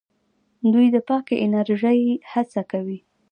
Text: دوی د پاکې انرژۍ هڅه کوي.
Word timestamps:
دوی 0.73 0.87
د 0.95 0.97
پاکې 1.09 1.35
انرژۍ 1.45 1.99
هڅه 2.31 2.61
کوي. 2.71 2.99